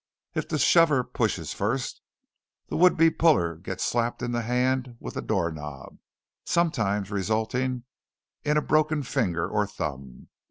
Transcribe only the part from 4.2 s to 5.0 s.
in the hand